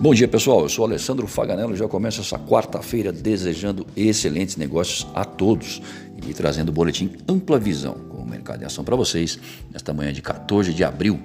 Bom 0.00 0.14
dia 0.14 0.26
pessoal, 0.26 0.62
eu 0.62 0.68
sou 0.70 0.86
Alessandro 0.86 1.26
Faganello 1.26 1.76
já 1.76 1.86
começo 1.86 2.22
essa 2.22 2.38
quarta-feira 2.38 3.12
desejando 3.12 3.86
excelentes 3.94 4.56
negócios 4.56 5.06
a 5.14 5.26
todos 5.26 5.82
e 6.26 6.32
trazendo 6.32 6.70
o 6.70 6.72
boletim 6.72 7.12
Ampla 7.28 7.58
Visão 7.58 7.92
com 8.08 8.16
o 8.16 8.26
mercado 8.26 8.60
de 8.60 8.64
ação 8.64 8.82
para 8.82 8.96
vocês 8.96 9.38
nesta 9.70 9.92
manhã 9.92 10.10
de 10.10 10.22
14 10.22 10.72
de 10.72 10.82
abril. 10.82 11.20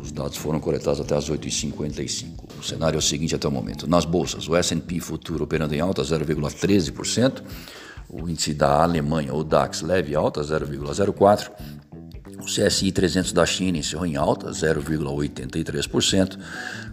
Os 0.00 0.12
dados 0.12 0.36
foram 0.36 0.60
coletados 0.60 1.00
até 1.00 1.16
as 1.16 1.28
8h55. 1.28 2.60
O 2.60 2.62
cenário 2.62 2.96
é 2.96 3.00
o 3.00 3.02
seguinte 3.02 3.34
até 3.34 3.48
o 3.48 3.50
momento. 3.50 3.84
Nas 3.88 4.04
bolsas, 4.04 4.48
o 4.48 4.54
S&P 4.54 5.00
futuro 5.00 5.42
operando 5.42 5.74
em 5.74 5.80
alta 5.80 6.02
0,13%, 6.02 7.42
o 8.08 8.28
índice 8.28 8.54
da 8.54 8.80
Alemanha, 8.80 9.34
o 9.34 9.42
DAX, 9.42 9.82
leve 9.82 10.14
alta 10.14 10.40
0,04%, 10.40 11.50
o 12.44 12.46
CSI 12.46 12.92
300 12.92 13.32
da 13.32 13.44
China 13.46 13.78
encerrou 13.78 14.04
em 14.04 14.16
alta, 14.16 14.50
0,83%. 14.50 16.38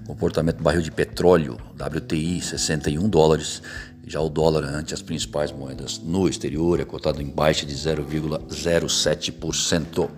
Comportamento 0.08 0.56
do 0.58 0.64
barril 0.64 0.82
de 0.82 0.90
petróleo, 0.90 1.58
WTI, 1.78 2.42
61 2.42 3.10
dólares. 3.10 3.62
Já 4.08 4.20
o 4.22 4.30
dólar 4.30 4.64
ante 4.64 4.94
as 4.94 5.02
principais 5.02 5.52
moedas 5.52 6.00
no 6.00 6.26
exterior 6.28 6.80
é 6.80 6.86
cotado 6.86 7.22
em 7.22 7.28
baixa 7.28 7.66
de 7.66 7.76
0,07%. 7.76 10.10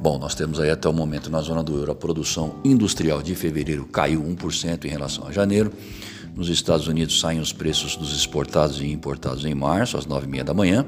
Bom, 0.00 0.18
nós 0.18 0.34
temos 0.34 0.58
aí 0.58 0.70
até 0.70 0.88
o 0.88 0.92
momento 0.92 1.30
na 1.30 1.42
zona 1.42 1.62
do 1.62 1.76
euro 1.76 1.92
a 1.92 1.94
produção 1.94 2.58
industrial 2.64 3.20
de 3.22 3.34
fevereiro 3.34 3.84
caiu 3.86 4.22
1% 4.22 4.86
em 4.86 4.88
relação 4.88 5.28
a 5.28 5.32
janeiro. 5.32 5.70
Nos 6.34 6.48
Estados 6.48 6.88
Unidos 6.88 7.20
saem 7.20 7.38
os 7.38 7.52
preços 7.52 7.96
dos 7.96 8.16
exportados 8.16 8.80
e 8.80 8.86
importados 8.86 9.44
em 9.44 9.54
março, 9.54 9.98
às 9.98 10.06
9h30 10.06 10.42
da 10.42 10.54
manhã 10.54 10.86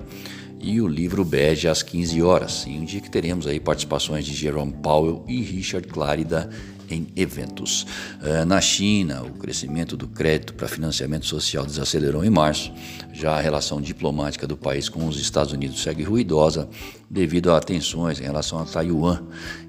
e 0.62 0.80
o 0.80 0.86
livro 0.86 1.24
Bege 1.24 1.66
às 1.66 1.82
15 1.82 2.22
horas. 2.22 2.64
E 2.66 2.70
um 2.70 2.84
dia 2.84 3.00
que 3.00 3.10
teremos 3.10 3.46
aí 3.46 3.58
participações 3.58 4.24
de 4.24 4.32
Jerome 4.32 4.72
Powell 4.72 5.24
e 5.26 5.42
Richard 5.42 5.86
Clarida 5.88 6.48
em 6.88 7.08
eventos. 7.16 7.86
Uh, 8.22 8.44
na 8.46 8.60
China, 8.60 9.22
o 9.22 9.30
crescimento 9.30 9.96
do 9.96 10.06
crédito 10.06 10.54
para 10.54 10.68
financiamento 10.68 11.26
social 11.26 11.64
desacelerou 11.64 12.24
em 12.24 12.30
março. 12.30 12.72
Já 13.12 13.32
a 13.32 13.40
relação 13.40 13.80
diplomática 13.80 14.46
do 14.46 14.56
país 14.56 14.88
com 14.88 15.06
os 15.06 15.18
Estados 15.18 15.52
Unidos 15.52 15.82
segue 15.82 16.02
ruidosa 16.02 16.68
devido 17.10 17.52
a 17.52 17.60
tensões 17.60 18.20
em 18.20 18.24
relação 18.24 18.58
a 18.58 18.64
Taiwan, 18.64 19.22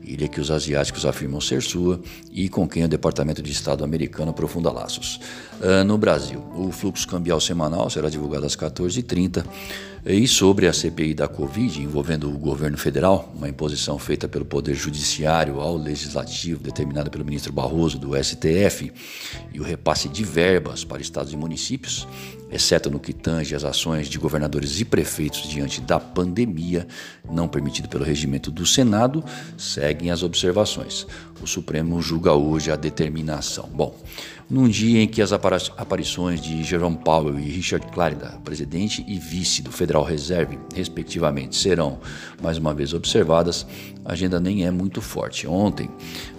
ilha 0.03 0.27
que 0.27 0.39
os 0.39 0.51
asiáticos 0.51 1.05
afirmam 1.05 1.41
ser 1.41 1.61
sua 1.61 2.01
e 2.31 2.49
com 2.49 2.67
quem 2.67 2.83
o 2.83 2.87
Departamento 2.87 3.41
de 3.41 3.51
Estado 3.51 3.83
americano 3.83 4.31
aprofunda 4.31 4.71
laços. 4.71 5.19
Uh, 5.61 5.83
no 5.85 5.97
Brasil, 5.97 6.43
o 6.55 6.71
fluxo 6.71 7.07
cambial 7.07 7.39
semanal 7.39 7.89
será 7.89 8.09
divulgado 8.09 8.45
às 8.45 8.55
14h30 8.55 9.45
e 10.05 10.27
sobre 10.27 10.67
a 10.67 10.73
CPI 10.73 11.13
da 11.13 11.29
Covid 11.29 11.81
envolvendo 11.81 12.29
o 12.29 12.37
governo 12.37 12.77
federal, 12.77 13.31
uma 13.33 13.47
imposição 13.47 13.97
feita 13.97 14.27
pelo 14.27 14.43
Poder 14.43 14.73
Judiciário 14.73 15.61
ao 15.61 15.77
Legislativo, 15.77 16.61
determinada 16.61 17.09
pelo 17.09 17.23
ministro 17.23 17.53
Barroso 17.53 17.97
do 17.97 18.11
STF, 18.21 18.91
e 19.53 19.61
o 19.61 19.63
repasse 19.63 20.09
de 20.09 20.23
verbas 20.25 20.83
para 20.83 21.01
estados 21.01 21.31
e 21.31 21.37
municípios, 21.37 22.05
exceto 22.53 22.89
no 22.89 22.99
que 22.99 23.11
tange 23.11 23.55
as 23.55 23.63
ações 23.63 24.07
de 24.07 24.19
governadores 24.19 24.79
e 24.79 24.85
prefeitos 24.85 25.49
diante 25.49 25.81
da 25.81 25.99
pandemia, 25.99 26.87
não 27.29 27.47
permitido 27.47 27.89
pelo 27.89 28.05
regimento 28.05 28.51
do 28.51 28.65
Senado, 28.65 29.23
seguem 29.57 30.11
as 30.11 30.21
observações. 30.21 31.07
O 31.41 31.47
Supremo 31.47 32.01
julga 32.01 32.33
hoje 32.33 32.71
a 32.71 32.75
determinação. 32.75 33.67
Bom, 33.73 33.97
num 34.49 34.69
dia 34.69 35.01
em 35.01 35.07
que 35.07 35.21
as 35.21 35.33
aparições 35.33 36.39
de 36.39 36.63
Jerome 36.63 36.97
Powell 36.97 37.39
e 37.39 37.49
Richard 37.49 37.87
Clarida, 37.87 38.39
presidente 38.43 39.03
e 39.07 39.17
vice 39.17 39.61
do 39.61 39.71
Federal 39.71 40.03
Reserve, 40.03 40.59
respectivamente, 40.75 41.55
serão 41.55 41.99
mais 42.41 42.57
uma 42.57 42.73
vez 42.73 42.93
observadas, 42.93 43.65
a 44.05 44.13
agenda 44.13 44.39
nem 44.39 44.65
é 44.65 44.69
muito 44.69 45.01
forte. 45.01 45.47
Ontem, 45.47 45.89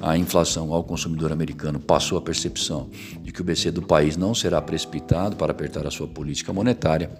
a 0.00 0.16
inflação 0.16 0.72
ao 0.72 0.84
consumidor 0.84 1.32
americano 1.32 1.80
passou 1.80 2.16
a 2.16 2.22
percepção 2.22 2.88
que 3.34 3.40
o 3.40 3.44
BC 3.44 3.72
do 3.72 3.82
país 3.82 4.16
não 4.16 4.32
será 4.32 4.62
precipitado 4.62 5.34
para 5.34 5.50
apertar 5.50 5.86
a 5.86 5.90
sua 5.90 6.06
política 6.06 6.52
monetária 6.52 7.10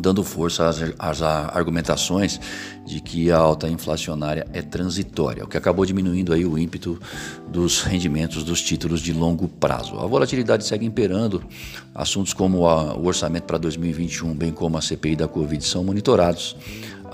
dando 0.00 0.24
força 0.24 0.68
às, 0.68 0.78
às, 0.98 1.22
argumentações 1.22 2.40
de 2.84 3.00
que 3.00 3.30
a 3.30 3.36
alta 3.36 3.68
inflacionária 3.68 4.46
é 4.52 4.60
transitória, 4.60 5.44
o 5.44 5.48
que 5.48 5.56
acabou 5.56 5.86
diminuindo 5.86 6.32
aí 6.32 6.44
o 6.44 6.58
ímpeto 6.58 7.00
dos 7.48 7.82
rendimentos 7.82 8.42
dos 8.42 8.60
títulos 8.60 9.00
de 9.00 9.12
longo 9.12 9.46
prazo. 9.48 9.98
A 9.98 10.06
volatilidade 10.06 10.64
segue 10.64 10.84
imperando, 10.84 11.44
assuntos 11.94 12.32
como 12.32 12.66
a, 12.66 12.94
o 12.94 13.06
orçamento 13.06 13.44
para 13.44 13.58
2021, 13.58 14.34
bem 14.34 14.50
como 14.50 14.76
a 14.76 14.82
CPI 14.82 15.16
da 15.16 15.28
Covid, 15.28 15.64
são 15.64 15.84
monitorados 15.84 16.56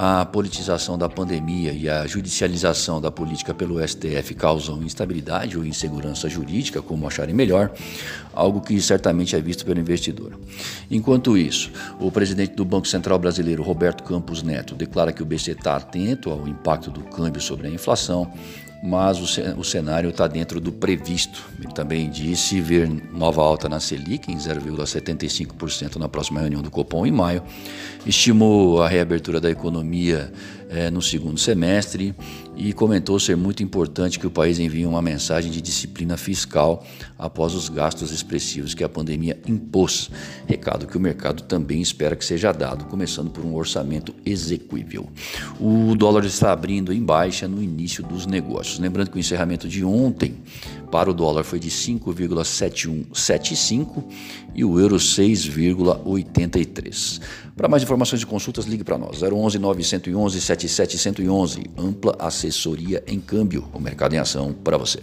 a 0.03 0.25
politização 0.25 0.97
da 0.97 1.11
pandemia 1.11 1.75
e 1.75 1.87
a 1.87 2.07
judicialização 2.07 3.03
da 3.03 3.11
política 3.11 3.53
pelo 3.53 3.87
STF 3.87 4.35
causam 4.35 4.83
instabilidade 4.83 5.59
ou 5.59 5.65
insegurança 5.67 6.27
jurídica, 6.27 6.81
como 6.81 7.07
acharem 7.07 7.35
melhor, 7.35 7.71
algo 8.33 8.63
que 8.63 8.81
certamente 8.81 9.37
é 9.37 9.41
visto 9.43 9.63
pelo 9.63 9.79
investidor. 9.79 10.41
Enquanto 10.91 11.37
isso, 11.37 11.71
o 12.01 12.11
presidente 12.11 12.55
do 12.55 12.65
Banco 12.65 12.89
Central 12.89 13.19
Brasileiro, 13.19 13.63
Roberto 13.63 14.03
Campos 14.03 14.43
Neto, 14.43 14.75
declara 14.75 15.13
que 15.13 15.23
o 15.23 15.27
BC 15.27 15.51
está 15.51 15.77
atento 15.77 16.31
ao 16.31 16.49
impacto 16.49 16.91
do 16.91 17.03
câmbio 17.03 17.43
sobre 17.43 17.69
a 17.69 17.71
inflação 17.71 18.33
mas 18.83 19.19
o 19.21 19.65
cenário 19.65 20.11
está 20.11 20.27
dentro 20.27 20.61
do 20.61 20.73
previsto. 20.73 21.49
Ele 21.59 21.73
também 21.73 22.09
disse 22.09 22.61
ver 22.61 22.89
nova 23.13 23.43
alta 23.43 23.69
na 23.69 23.79
Selic 23.79 24.33
em 24.33 24.37
0,75% 24.37 25.97
na 25.97 26.09
próxima 26.09 26.41
reunião 26.41 26.63
do 26.63 26.71
Copom 26.71 27.05
em 27.05 27.13
maio, 27.13 27.43
estimou 28.07 28.83
a 28.83 28.89
reabertura 28.89 29.41
da 29.41 29.51
economia 29.51 30.33
é, 30.71 30.89
no 30.89 31.03
segundo 31.03 31.39
semestre 31.39 32.15
e 32.57 32.73
comentou 32.73 33.19
ser 33.19 33.37
muito 33.37 33.63
importante 33.63 34.19
que 34.19 34.27
o 34.27 34.31
país 34.31 34.59
envie 34.59 34.87
uma 34.87 35.03
mensagem 35.03 35.51
de 35.51 35.61
disciplina 35.61 36.17
fiscal 36.17 36.87
após 37.19 37.55
os 37.55 37.69
gastos 37.69 38.13
expressivos 38.13 38.73
que 38.73 38.85
a 38.85 38.89
pandemia 38.89 39.39
impôs. 39.47 40.11
Recado 40.47 40.87
que 40.87 40.97
o 40.97 41.01
mercado 41.01 41.43
também 41.43 41.81
espera 41.81 42.15
que 42.15 42.25
seja 42.25 42.53
dado, 42.53 42.85
começando 42.85 43.31
por 43.31 43.45
um 43.45 43.55
orçamento 43.55 44.15
execuível. 44.25 45.09
O 45.59 45.95
dólar 45.97 46.25
está 46.25 46.53
abrindo 46.53 46.93
em 46.93 47.03
baixa 47.03 47.49
no 47.49 47.63
início 47.63 48.05
dos 48.05 48.27
negócios. 48.27 48.70
Lembrando 48.79 49.11
que 49.11 49.17
o 49.17 49.21
encerramento 49.21 49.67
de 49.69 49.85
ontem 49.85 50.37
para 50.91 51.11
o 51.11 51.15
dólar 51.15 51.45
foi 51.45 51.59
de 51.59 51.71
5,7175 51.71 54.05
e 54.55 54.63
o 54.65 54.79
euro 54.79 54.97
6,83. 54.97 57.21
Para 57.57 57.69
mais 57.69 57.83
informações 57.83 58.23
e 58.23 58.27
consultas, 58.27 58.67
ligue 58.67 58.85
para 58.85 58.99
nós, 58.99 59.23
011 59.23 59.59
911 59.59 60.41
7711. 60.41 61.65
Ampla 61.77 62.15
assessoria 62.19 63.03
em 63.07 63.21
câmbio, 63.21 63.69
o 63.73 63.81
mercado 63.81 64.15
em 64.15 64.19
ação 64.19 64.53
para 64.53 64.77
você. 64.77 65.01